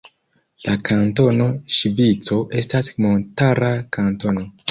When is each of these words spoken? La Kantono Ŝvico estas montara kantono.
La 0.67 0.73
Kantono 0.87 1.49
Ŝvico 1.75 2.39
estas 2.61 2.91
montara 3.07 3.69
kantono. 3.99 4.47